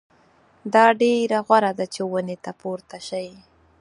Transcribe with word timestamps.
دا 0.73 0.85
ډېره 1.01 1.39
غوره 1.47 1.71
ده 1.79 1.85
چې 1.93 2.01
ونې 2.11 2.37
ته 2.43 2.51
پورته 2.61 2.97
شئ. 3.07 3.29